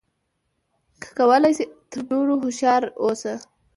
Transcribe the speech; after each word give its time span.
که 1.01 1.09
کولای 1.19 1.53
شې 1.57 1.65
تر 1.91 1.99
نورو 2.11 2.33
هوښیار 2.41 2.83
اوسه. 3.01 3.33